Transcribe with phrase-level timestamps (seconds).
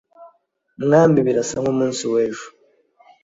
[0.83, 2.47] mwami birasa nk'umunsi wejo